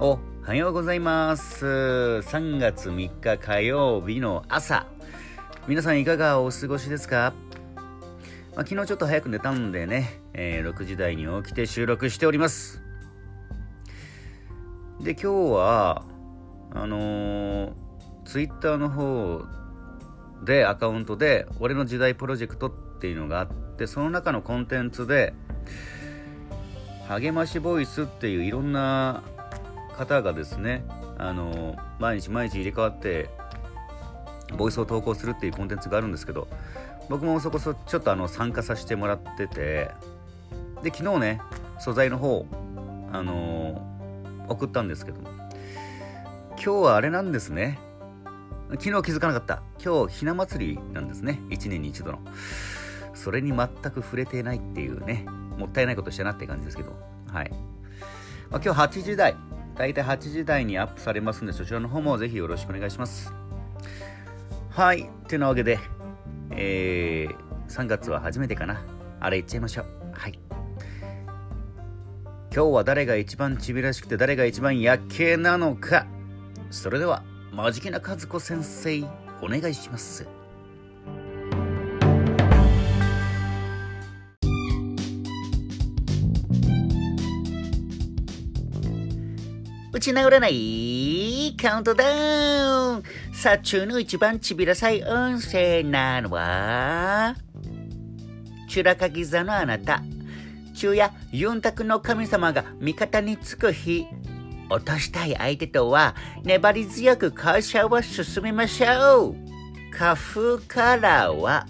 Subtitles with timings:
[0.00, 1.66] おはようございます。
[1.66, 4.86] 3月3日火曜日の朝。
[5.66, 7.34] 皆さんいかがお過ごしですか、
[8.54, 12.80] まあ、昨日ちょっと早く寝たんでね、えー、6時台に起きて収録しております。
[15.00, 16.04] で今日は
[16.70, 17.72] あのー、
[18.24, 19.42] ツイッターの方
[20.44, 25.34] でアカウントで「俺の時代プロジェクト」っていうのがあってその中のコンテンツで
[27.08, 29.24] 励ましボイスっていういろんな
[29.98, 30.84] 方がですね
[31.18, 33.28] あの毎日毎日入れ替わって
[34.56, 36.48] ボイスを投稿するっていうコンテンツがあるんですけど
[37.08, 39.90] 僕もそこそちょっとあの参加させてもらってて
[40.82, 41.40] で昨日ね
[41.78, 42.46] 素材の方
[43.12, 43.82] あの
[44.48, 47.78] 送ったんですけど今日はあれなんですね。
[48.70, 49.62] 昨日気づかなかった。
[49.82, 51.40] 今日ひな祭りなんですね。
[51.48, 52.18] 1年に一度の。
[53.14, 55.26] それに全く触れてないっていうね
[55.56, 56.92] もったいないことしたなって感じですけど
[57.32, 57.50] はい、
[58.48, 59.36] まあ、今日8時台。
[59.78, 63.32] 大体8時台にアップされますんで、そちらの方もぜひよろしくお願いします。
[64.70, 65.08] はい。
[65.28, 65.78] というわけで、
[66.50, 68.84] えー、3月は初めてかな。
[69.20, 69.86] あれ言っちゃいましょう。
[70.12, 70.38] はい。
[72.52, 76.08] 今日は誰が一番ちびらしくて誰が一番夜景なのか。
[76.70, 79.04] それでは、マジキな和子先生、
[79.40, 80.37] お願いします。
[89.90, 92.04] 打ち直らないカウントダ
[92.94, 97.34] ウンさあ、中の一番ちびらさい音声なのは、
[98.68, 100.02] チュラカギ座のあなた、
[100.74, 104.06] 昼夜ユンタクの神様が味方につく日、
[104.68, 109.36] 落としたい相手とは粘り強く会社を進めましょう。
[109.90, 111.66] 花風カラーは、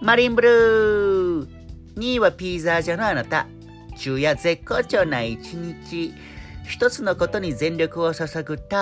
[0.00, 1.48] マリンブルー。
[1.96, 3.48] 2位はピーザージャのあなた、
[3.96, 6.14] 昼夜絶好調な一日。
[6.66, 8.76] 一つのことに全力を注ぐと、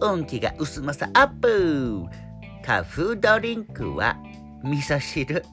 [0.00, 2.04] 運気が薄まさアップ
[2.64, 4.16] 花風ドリンクは
[4.62, 5.44] 味噌汁。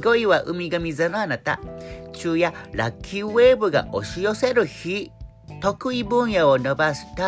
[0.00, 1.60] 5位は海神座のあなた。
[2.12, 5.10] 昼夜ラッキーウェーブが押し寄せる日。
[5.60, 7.22] 得意分野を伸ばすと、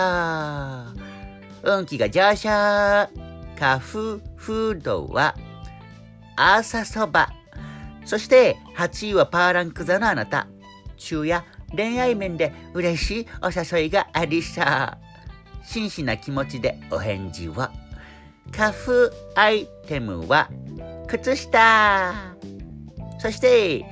[1.63, 2.49] 運気が上昇。
[2.49, 5.35] 花風フードは
[6.37, 7.31] 朝そば。
[8.05, 10.47] そして8位はパーランク座のあなた。
[10.97, 11.45] 昼夜
[11.75, 14.65] 恋愛面で嬉しいお誘いがありそう。
[15.65, 17.55] 真摯な気持ちでお返事を。
[18.53, 20.49] 花粉アイテムは
[21.09, 22.15] 靴下。
[23.19, 23.85] そして、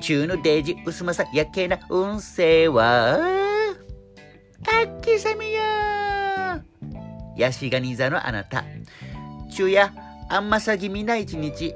[0.00, 3.18] 中のデージ薄まさやけな運勢は、
[4.62, 5.60] 秋雨よ
[7.36, 8.64] ヤシガニ座のあなた。
[9.50, 9.90] 中夜、
[10.28, 11.74] あんまさ気味な一日。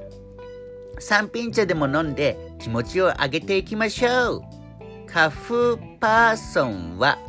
[1.01, 4.54] 三品茶でも飲んで気持ちを上げていきましょう。
[5.15, 7.21] カフパーソンは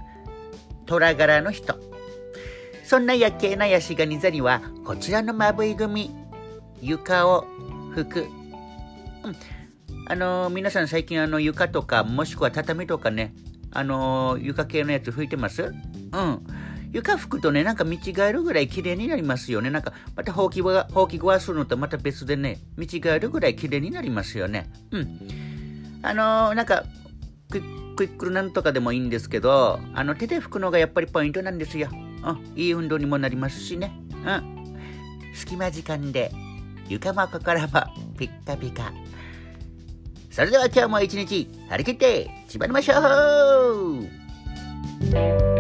[0.88, 1.78] 虎柄の人。
[2.84, 6.10] そんな夜景なヤシガニ座にはこちらのまぶい組。
[6.82, 7.46] 床を
[7.94, 8.22] 拭く。
[8.22, 9.36] うん。
[10.08, 13.36] あのー、皆さん最近あの床とかもしくは畳とかね、
[13.70, 15.62] あのー、床系のやつ拭いてます？
[15.62, 15.76] うん。
[16.92, 19.70] 床拭くとね、なんか見違えるぐらい綺麗になりますよね。
[19.70, 24.72] なんか、またほうきは、ほうきごわするのとまた別でね、見違えるぐらい綺麗になりますよね。
[24.90, 25.20] うん。
[26.02, 26.84] あのー、なんか、
[27.50, 31.90] クイックイックルなんとかでもいいんですけど、あの手で拭くのがやっぱりポイントなんですよ。
[31.92, 33.92] うん、いい運動にもなりますしね。
[34.12, 34.56] うん。
[35.34, 36.32] 隙間時間で
[36.88, 37.68] 床も心も
[38.18, 38.92] ピッカピカ。
[40.32, 43.00] それでは今日も一日張り切って縛りましょ
[45.52, 45.55] う